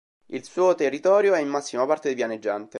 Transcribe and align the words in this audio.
Il 0.29 0.43
suo 0.45 0.73
territorio 0.73 1.35
è 1.35 1.41
in 1.41 1.47
massima 1.49 1.85
parte 1.85 2.11
pianeggiante. 2.15 2.69